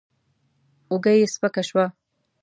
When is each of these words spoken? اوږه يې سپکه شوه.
اوږه 0.91 1.11
يې 1.19 1.25
سپکه 1.33 1.63
شوه. 1.69 1.85